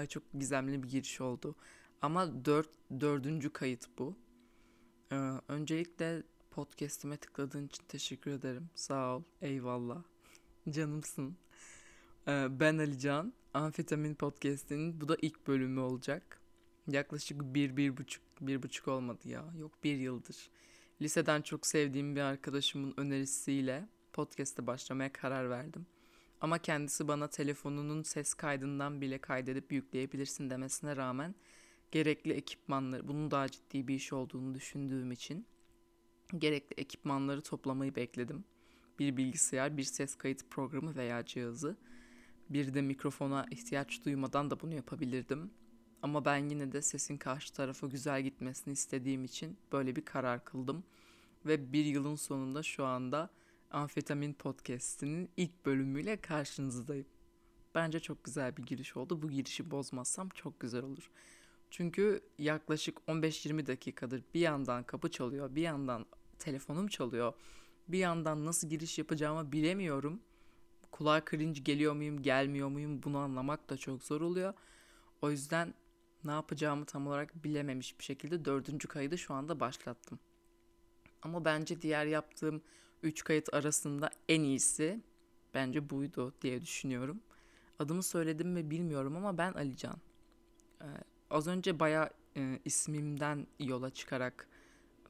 [0.00, 1.54] Ay çok gizemli bir giriş oldu.
[2.02, 2.68] Ama dört,
[3.00, 4.16] dördüncü kayıt bu.
[5.12, 5.16] Ee,
[5.48, 8.70] öncelikle podcast'ime tıkladığın için teşekkür ederim.
[8.74, 9.22] Sağ ol.
[9.42, 10.02] Eyvallah.
[10.70, 11.36] Canımsın.
[12.28, 13.32] Ee, ben Alican.
[13.54, 16.40] Amfetamin Podcast'inin bu da ilk bölümü olacak.
[16.88, 19.44] Yaklaşık bir, bir buçuk, bir buçuk olmadı ya.
[19.58, 20.50] Yok bir yıldır.
[21.02, 25.86] Liseden çok sevdiğim bir arkadaşımın önerisiyle podcast'e başlamaya karar verdim.
[26.40, 31.34] Ama kendisi bana telefonunun ses kaydından bile kaydedip yükleyebilirsin demesine rağmen
[31.92, 35.46] gerekli ekipmanları, bunun daha ciddi bir iş olduğunu düşündüğüm için
[36.38, 38.44] gerekli ekipmanları toplamayı bekledim.
[38.98, 41.76] Bir bilgisayar, bir ses kayıt programı veya cihazı.
[42.50, 45.50] Bir de mikrofona ihtiyaç duymadan da bunu yapabilirdim.
[46.02, 50.84] Ama ben yine de sesin karşı tarafa güzel gitmesini istediğim için böyle bir karar kıldım.
[51.46, 53.30] Ve bir yılın sonunda şu anda
[53.70, 57.06] Amfetamin Podcast'inin ilk bölümüyle karşınızdayım.
[57.74, 59.22] Bence çok güzel bir giriş oldu.
[59.22, 61.10] Bu girişi bozmazsam çok güzel olur.
[61.70, 66.06] Çünkü yaklaşık 15-20 dakikadır bir yandan kapı çalıyor, bir yandan
[66.38, 67.32] telefonum çalıyor.
[67.88, 70.20] Bir yandan nasıl giriş yapacağımı bilemiyorum.
[70.92, 74.54] Kulağa cringe geliyor muyum, gelmiyor muyum bunu anlamak da çok zor oluyor.
[75.22, 75.74] O yüzden
[76.24, 80.18] ne yapacağımı tam olarak bilememiş bir şekilde dördüncü kaydı şu anda başlattım.
[81.22, 82.62] Ama bence diğer yaptığım
[83.02, 85.00] 3 kayıt arasında en iyisi
[85.54, 87.20] bence buydu diye düşünüyorum.
[87.78, 89.96] Adımı söyledim mi bilmiyorum ama ben Alican.
[90.82, 90.84] Ee,
[91.30, 94.48] az önce baya e, ismimden yola çıkarak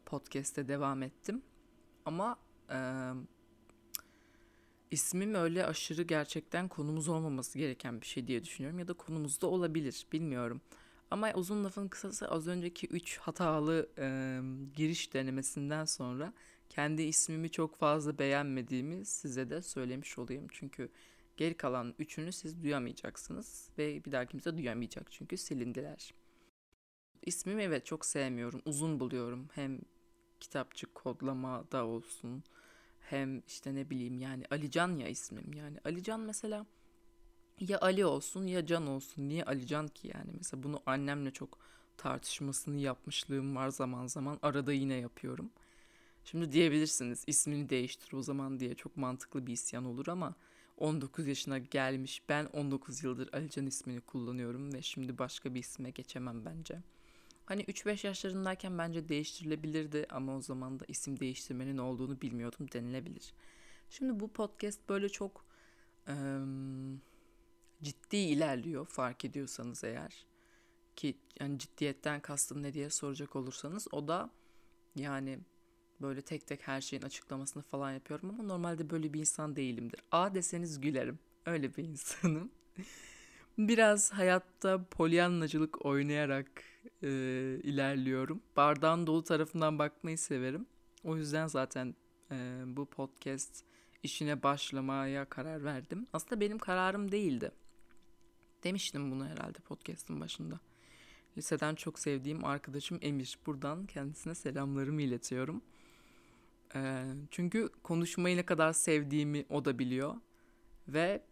[0.07, 1.43] podcast'te devam ettim.
[2.05, 2.37] Ama
[2.71, 2.79] e,
[4.91, 8.79] ismim öyle aşırı gerçekten konumuz olmaması gereken bir şey diye düşünüyorum.
[8.79, 10.61] Ya da konumuzda olabilir bilmiyorum.
[11.11, 14.41] Ama uzun lafın kısası az önceki 3 hatalı e,
[14.77, 16.33] giriş denemesinden sonra
[16.71, 20.47] kendi ismimi çok fazla beğenmediğimi size de söylemiş olayım.
[20.53, 20.91] Çünkü
[21.37, 26.15] geri kalan üçünü siz duyamayacaksınız ve bir daha kimse duyamayacak çünkü silindiler.
[27.27, 28.63] İsmimi evet çok sevmiyorum.
[28.65, 29.49] Uzun buluyorum.
[29.55, 29.81] Hem
[30.41, 32.43] kitapçık kodlama da olsun.
[33.01, 35.53] Hem işte ne bileyim yani Alican ya ismim.
[35.53, 36.67] Yani Alican mesela
[37.61, 39.29] ya Ali olsun ya Can olsun.
[39.29, 40.31] Niye Alican ki yani?
[40.39, 41.59] Mesela bunu annemle çok
[41.97, 44.39] tartışmasını yapmışlığım var zaman zaman.
[44.43, 45.51] Arada yine yapıyorum.
[46.31, 50.35] Şimdi diyebilirsiniz ismini değiştir o zaman diye çok mantıklı bir isyan olur ama
[50.77, 56.45] 19 yaşına gelmiş ben 19 yıldır Alican ismini kullanıyorum ve şimdi başka bir isme geçemem
[56.45, 56.83] bence.
[57.47, 63.35] Hani 3-5 yaşlarındayken bence değiştirilebilirdi ama o zaman da isim değiştirmenin olduğunu bilmiyordum denilebilir.
[63.91, 65.45] Şimdi bu podcast böyle çok
[66.09, 66.99] ıı,
[67.83, 70.27] ciddi ilerliyor fark ediyorsanız eğer
[70.97, 74.31] ki yani ciddiyetten kastım ne diye soracak olursanız o da
[74.97, 75.39] yani
[76.03, 80.01] Böyle tek tek her şeyin açıklamasını falan yapıyorum ama normalde böyle bir insan değilimdir.
[80.13, 81.19] A deseniz gülerim.
[81.47, 82.51] Öyle bir insanım.
[83.59, 86.63] Biraz hayatta polyanlacılık oynayarak
[87.03, 87.09] e,
[87.63, 88.43] ilerliyorum.
[88.57, 90.67] Bardağın dolu tarafından bakmayı severim.
[91.05, 91.95] O yüzden zaten
[92.31, 93.65] e, bu podcast
[94.03, 96.07] işine başlamaya karar verdim.
[96.13, 97.51] Aslında benim kararım değildi.
[98.65, 100.61] Demiştim bunu herhalde podcast'ın başında.
[101.39, 103.39] Liseden çok sevdiğim arkadaşım Emir.
[103.47, 105.63] Buradan kendisine selamlarımı iletiyorum.
[106.75, 110.15] E, çünkü konuşmayı ne kadar sevdiğimi o da biliyor.
[110.89, 111.23] Ve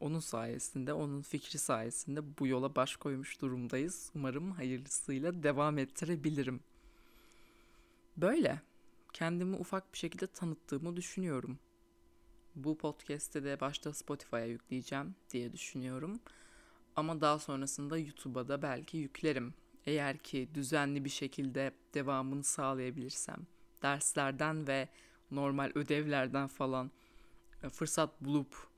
[0.00, 4.10] onun sayesinde, onun fikri sayesinde bu yola baş koymuş durumdayız.
[4.14, 6.60] Umarım hayırlısıyla devam ettirebilirim.
[8.16, 8.60] Böyle.
[9.12, 11.58] Kendimi ufak bir şekilde tanıttığımı düşünüyorum.
[12.54, 16.20] Bu podcast'te de başta Spotify'a yükleyeceğim diye düşünüyorum.
[16.96, 19.54] Ama daha sonrasında YouTube'a da belki yüklerim.
[19.86, 23.46] Eğer ki düzenli bir şekilde devamını sağlayabilirsem
[23.82, 24.88] derslerden ve
[25.30, 26.90] normal ödevlerden falan
[27.62, 28.68] e, fırsat bulup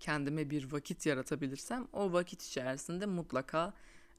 [0.00, 3.74] kendime bir vakit yaratabilirsem o vakit içerisinde mutlaka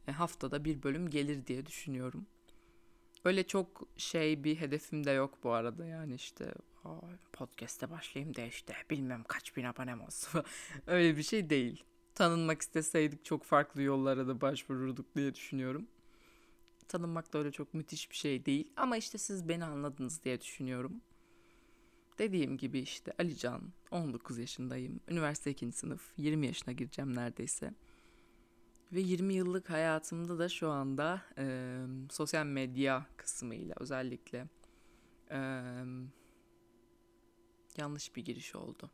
[0.07, 2.25] e, haftada bir bölüm gelir diye düşünüyorum.
[3.25, 6.53] Öyle çok şey bir hedefim de yok bu arada yani işte
[7.33, 10.43] podcast'e başlayayım da işte bilmem kaç bin abonem olsun.
[10.87, 11.83] Öyle bir şey değil.
[12.15, 15.87] Tanınmak isteseydik çok farklı yollara da başvururduk diye düşünüyorum
[16.87, 18.71] tanınmak da öyle çok müthiş bir şey değil.
[18.75, 21.01] Ama işte siz beni anladınız diye düşünüyorum.
[22.17, 23.61] Dediğim gibi işte Alican,
[23.91, 24.99] 19 yaşındayım.
[25.07, 25.71] Üniversite 2.
[25.71, 27.73] sınıf, 20 yaşına gireceğim neredeyse.
[28.91, 31.77] Ve 20 yıllık hayatımda da şu anda e,
[32.11, 34.47] sosyal medya kısmıyla özellikle
[35.31, 35.37] e,
[37.77, 38.91] yanlış bir giriş oldu.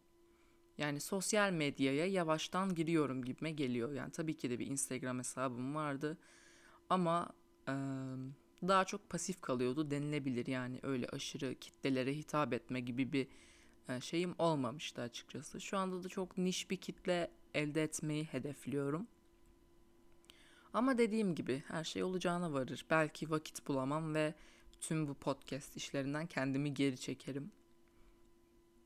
[0.77, 3.93] Yani sosyal medyaya yavaştan giriyorum gibime geliyor.
[3.93, 6.17] Yani tabii ki de bir Instagram hesabım vardı.
[6.89, 7.33] Ama
[8.67, 10.47] daha çok pasif kalıyordu denilebilir.
[10.47, 13.27] Yani öyle aşırı kitlelere hitap etme gibi bir
[14.01, 15.61] şeyim olmamıştı açıkçası.
[15.61, 19.07] Şu anda da çok niş bir kitle elde etmeyi hedefliyorum.
[20.73, 22.85] Ama dediğim gibi her şey olacağına varır.
[22.89, 24.33] Belki vakit bulamam ve
[24.79, 27.51] tüm bu podcast işlerinden kendimi geri çekerim.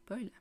[0.10, 0.31] Böyle.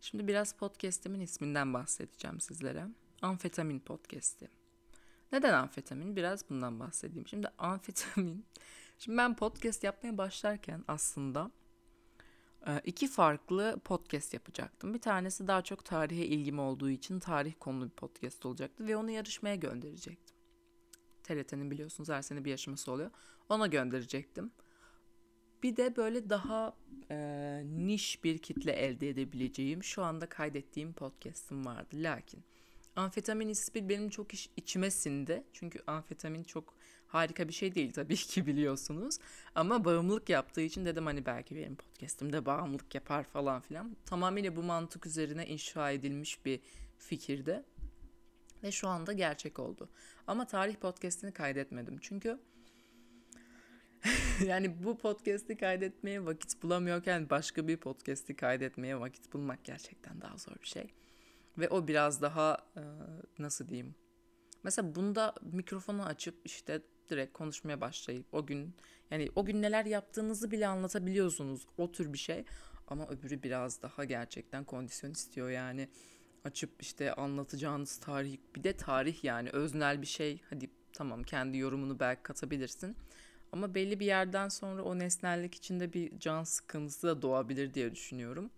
[0.00, 2.86] Şimdi biraz podcastimin isminden bahsedeceğim sizlere.
[3.22, 4.48] Amfetamin podcast'i.
[5.32, 6.16] Neden amfetamin?
[6.16, 7.26] Biraz bundan bahsedeyim.
[7.26, 8.46] Şimdi amfetamin.
[8.98, 11.50] Şimdi ben podcast yapmaya başlarken aslında
[12.66, 14.94] e, iki farklı podcast yapacaktım.
[14.94, 19.10] Bir tanesi daha çok tarihe ilgim olduğu için tarih konulu bir podcast olacaktı ve onu
[19.10, 20.36] yarışmaya gönderecektim.
[21.22, 23.10] TRT'nin biliyorsunuz her sene bir yarışması oluyor.
[23.48, 24.50] Ona gönderecektim.
[25.62, 26.76] Bir de böyle daha
[27.10, 31.88] e, niş bir kitle elde edebileceğim şu anda kaydettiğim podcast'ım vardı.
[31.94, 32.44] Lakin
[32.96, 35.44] amfetamin ismi benim çok iş, içime sindi.
[35.52, 36.74] Çünkü amfetamin çok
[37.06, 39.18] harika bir şey değil tabii ki biliyorsunuz.
[39.54, 43.96] Ama bağımlılık yaptığı için dedim hani belki benim podcast'imde bağımlılık yapar falan filan.
[44.06, 46.60] Tamamıyla bu mantık üzerine inşa edilmiş bir
[46.98, 47.64] fikirde.
[48.62, 49.88] Ve şu anda gerçek oldu.
[50.26, 51.98] Ama tarih podcast'ini kaydetmedim.
[52.00, 52.38] Çünkü
[54.46, 60.54] yani bu podcast'i kaydetmeye vakit bulamıyorken başka bir podcast'i kaydetmeye vakit bulmak gerçekten daha zor
[60.62, 60.90] bir şey.
[61.58, 62.56] Ve o biraz daha
[63.38, 63.94] nasıl diyeyim?
[64.62, 68.74] Mesela bunda mikrofonu açıp işte direkt konuşmaya başlayıp o gün
[69.10, 71.66] yani o gün neler yaptığınızı bile anlatabiliyorsunuz.
[71.78, 72.44] O tür bir şey.
[72.88, 75.88] Ama öbürü biraz daha gerçekten kondisyon istiyor yani.
[76.44, 80.42] Açıp işte anlatacağınız tarih bir de tarih yani öznel bir şey.
[80.50, 82.96] Hadi tamam kendi yorumunu belki katabilirsin.
[83.52, 88.50] Ama belli bir yerden sonra o nesnellik içinde bir can sıkıntısı da doğabilir diye düşünüyorum.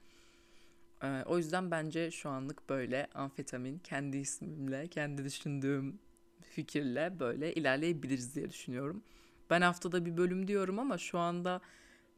[1.02, 5.98] Ee, o yüzden bence şu anlık böyle amfetamin kendi ismimle, kendi düşündüğüm
[6.42, 9.02] fikirle böyle ilerleyebiliriz diye düşünüyorum.
[9.50, 11.60] Ben haftada bir bölüm diyorum ama şu anda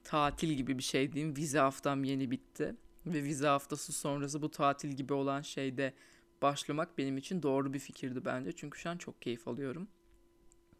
[0.05, 1.37] tatil gibi bir şey diyeyim.
[1.37, 2.75] Vize haftam yeni bitti.
[3.07, 5.95] Ve vize haftası sonrası bu tatil gibi olan şeyde
[6.43, 8.53] başlamak benim için doğru bir fikirdi bence.
[8.53, 9.89] Çünkü şu an çok keyif alıyorum.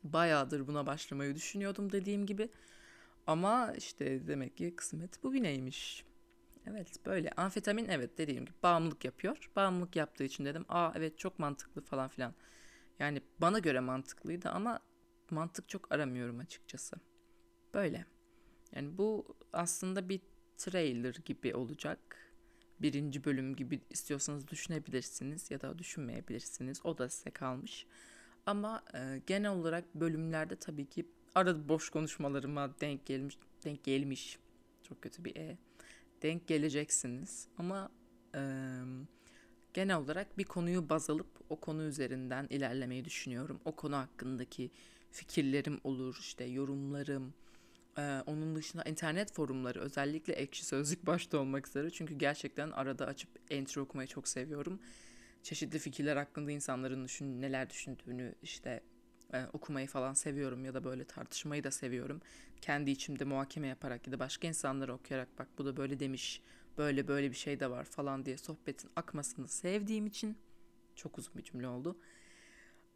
[0.05, 2.49] Bayağıdır buna başlamayı düşünüyordum dediğim gibi.
[3.27, 6.05] Ama işte demek ki kısmet bugüneymiş.
[6.67, 9.51] Evet böyle amfetamin evet dediğim gibi bağımlılık yapıyor.
[9.57, 12.35] Bağımlılık yaptığı için dedim aa evet çok mantıklı falan filan.
[12.99, 14.81] Yani bana göre mantıklıydı ama
[15.31, 16.97] mantık çok aramıyorum açıkçası.
[17.75, 18.05] Böyle.
[18.73, 20.21] Yani bu aslında bir
[20.57, 21.99] trailer gibi olacak.
[22.81, 26.81] Birinci bölüm gibi istiyorsanız düşünebilirsiniz ya da düşünmeyebilirsiniz.
[26.85, 27.87] O da size kalmış.
[28.47, 34.39] Ama e, genel olarak bölümlerde tabii ki arada boş konuşmalarıma denk gelmiş, denk gelmiş.
[34.83, 35.59] Çok kötü bir e.
[36.23, 37.49] Denk geleceksiniz.
[37.59, 37.91] Ama
[38.35, 38.41] e,
[39.75, 43.61] genel olarak bir konuyu baz alıp o konu üzerinden ilerlemeyi düşünüyorum.
[43.65, 44.71] O konu hakkındaki
[45.11, 47.35] fikirlerim olur, işte yorumlarım,
[47.99, 53.31] ee, onun dışında internet forumları özellikle ekşi sözlük başta olmak üzere çünkü gerçekten arada açıp
[53.51, 54.81] entry okumayı çok seviyorum.
[55.43, 58.81] Çeşitli fikirler hakkında insanların düşün, neler düşündüğünü işte
[59.33, 62.21] e, okumayı falan seviyorum ya da böyle tartışmayı da seviyorum.
[62.61, 66.43] Kendi içimde muhakeme yaparak ya da başka insanları okuyarak bak bu da böyle demiş,
[66.79, 70.39] böyle böyle bir şey de var falan diye sohbetin akmasını sevdiğim için
[70.97, 71.97] çok uzun bir cümle oldu.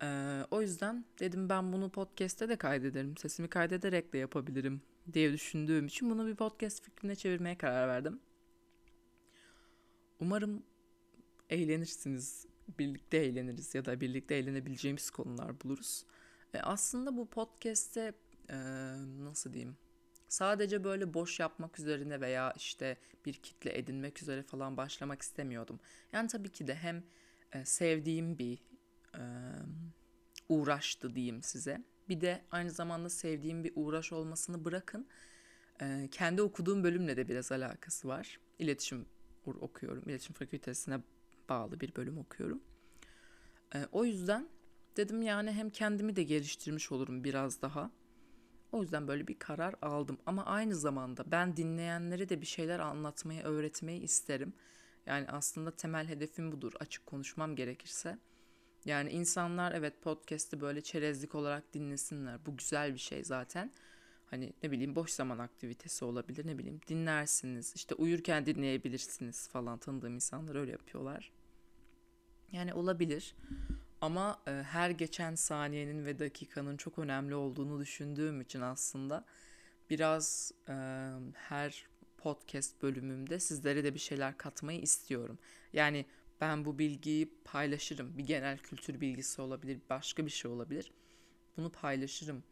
[0.02, 3.16] Ee, o yüzden dedim ben bunu podcast'te de kaydederim.
[3.16, 4.82] Sesimi kaydederek de yapabilirim
[5.12, 8.20] diye düşündüğüm için bunu bir podcast fikrine çevirmeye karar verdim.
[10.20, 10.62] Umarım
[11.50, 12.46] eğlenirsiniz.
[12.78, 16.04] Birlikte eğleniriz ya da birlikte eğlenebileceğimiz konular buluruz.
[16.54, 18.12] E aslında bu podcast'te
[18.50, 18.56] e,
[19.24, 19.76] nasıl diyeyim?
[20.28, 22.96] Sadece böyle boş yapmak üzerine veya işte
[23.26, 25.80] bir kitle edinmek üzere falan başlamak istemiyordum.
[26.12, 27.04] Yani tabii ki de hem
[27.52, 28.58] e, sevdiğim bir
[29.14, 29.22] e,
[30.48, 31.84] uğraştı diyeyim size.
[32.08, 35.06] Bir de aynı zamanda sevdiğim bir uğraş olmasını bırakın.
[35.80, 38.40] E, kendi okuduğum bölümle de biraz alakası var.
[38.58, 39.06] İletişim
[39.46, 40.02] okuyorum.
[40.06, 41.00] İletişim fakültesine
[41.48, 42.62] bağlı bir bölüm okuyorum.
[43.74, 44.48] E, o yüzden
[44.96, 47.90] dedim yani hem kendimi de geliştirmiş olurum biraz daha.
[48.72, 50.18] O yüzden böyle bir karar aldım.
[50.26, 54.52] Ama aynı zamanda ben dinleyenlere de bir şeyler anlatmayı, öğretmeyi isterim.
[55.06, 56.72] Yani aslında temel hedefim budur.
[56.80, 58.18] Açık konuşmam gerekirse.
[58.84, 62.46] Yani insanlar evet podcast'i böyle çerezlik olarak dinlesinler.
[62.46, 63.72] Bu güzel bir şey zaten.
[64.26, 67.72] Hani ne bileyim boş zaman aktivitesi olabilir ne bileyim dinlersiniz.
[67.76, 71.32] işte uyurken dinleyebilirsiniz falan tanıdığım insanlar öyle yapıyorlar.
[72.52, 73.34] Yani olabilir.
[74.04, 79.24] Ama e, her geçen saniyenin ve dakikanın çok önemli olduğunu düşündüğüm için aslında
[79.90, 80.74] biraz e,
[81.34, 81.86] her
[82.18, 85.38] podcast bölümümde sizlere de bir şeyler katmayı istiyorum.
[85.72, 86.06] Yani
[86.40, 88.18] ben bu bilgiyi paylaşırım.
[88.18, 90.92] Bir genel kültür bilgisi olabilir, başka bir şey olabilir.
[91.56, 92.42] Bunu paylaşırım.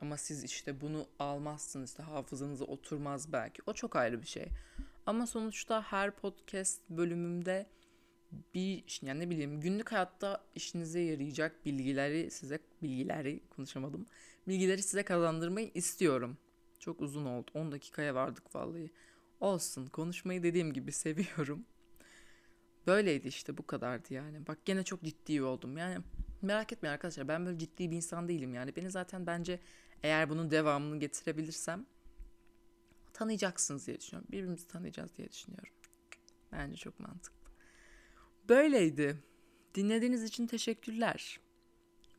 [0.00, 3.62] Ama siz işte bunu almazsınız, işte hafızanıza oturmaz belki.
[3.66, 4.48] O çok ayrı bir şey.
[5.06, 7.66] Ama sonuçta her podcast bölümümde
[8.54, 14.06] bir yani ne bileyim günlük hayatta işinize yarayacak bilgileri size bilgileri konuşamadım.
[14.48, 16.38] Bilgileri size kazandırmayı istiyorum.
[16.78, 17.50] Çok uzun oldu.
[17.54, 18.90] 10 dakikaya vardık vallahi.
[19.40, 19.86] Olsun.
[19.86, 21.64] Konuşmayı dediğim gibi seviyorum.
[22.86, 24.46] Böyleydi işte bu kadardı yani.
[24.46, 25.76] Bak gene çok ciddi oldum.
[25.78, 25.98] Yani
[26.42, 28.76] merak etmeyin arkadaşlar ben böyle ciddi bir insan değilim yani.
[28.76, 29.60] Beni zaten bence
[30.02, 31.86] eğer bunun devamını getirebilirsem
[33.12, 34.28] tanıyacaksınız diye düşünüyorum.
[34.32, 35.72] Birbirimizi tanıyacağız diye düşünüyorum.
[36.52, 37.35] Bence çok mantıklı.
[38.48, 39.22] Böyleydi.
[39.74, 41.40] Dinlediğiniz için teşekkürler.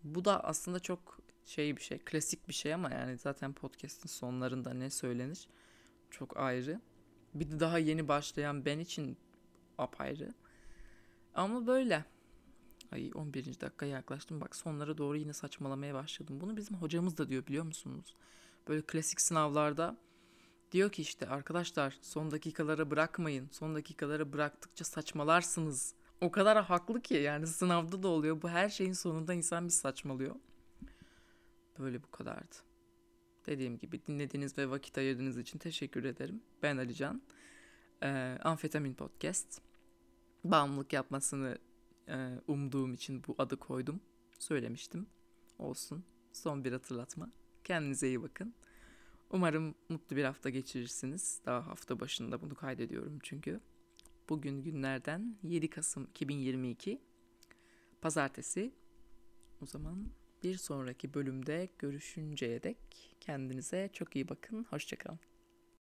[0.03, 4.74] Bu da aslında çok şey bir şey, klasik bir şey ama yani zaten podcast'in sonlarında
[4.74, 5.48] ne söylenir
[6.12, 6.81] çok ayrı.
[7.34, 9.17] Bir de daha yeni başlayan ben için
[9.77, 10.34] apayrı.
[11.34, 12.05] Ama böyle.
[12.91, 13.60] Ay 11.
[13.60, 14.41] dakika yaklaştım.
[14.41, 16.41] Bak sonlara doğru yine saçmalamaya başladım.
[16.41, 18.15] Bunu bizim hocamız da diyor biliyor musunuz?
[18.67, 19.98] Böyle klasik sınavlarda
[20.72, 23.50] diyor ki işte arkadaşlar son dakikalara bırakmayın.
[23.51, 25.97] Son dakikalara bıraktıkça saçmalarsınız.
[26.21, 28.41] O kadar haklı ki yani sınavda da oluyor.
[28.41, 30.36] Bu her şeyin sonunda insan bir saçmalıyor.
[31.79, 32.55] Böyle bu kadardı.
[33.45, 36.41] Dediğim gibi dinlediğiniz ve vakit ayırdığınız için teşekkür ederim.
[36.63, 37.21] Ben Alican.
[38.03, 39.62] Ee, Amfetamin Podcast.
[40.43, 41.57] Bağımlılık yapmasını
[42.07, 44.01] e, umduğum için bu adı koydum.
[44.39, 45.07] Söylemiştim.
[45.59, 46.03] Olsun.
[46.33, 47.31] Son bir hatırlatma.
[47.63, 48.53] Kendinize iyi bakın.
[49.29, 51.41] Umarım mutlu bir hafta geçirirsiniz.
[51.45, 53.59] Daha hafta başında bunu kaydediyorum çünkü.
[54.29, 57.01] Bugün günlerden 7 Kasım 2022
[58.01, 58.72] Pazartesi.
[59.62, 60.10] O zaman
[60.43, 62.77] bir sonraki bölümde görüşünceye dek
[63.19, 64.63] kendinize çok iyi bakın.
[64.69, 65.19] Hoşçakalın.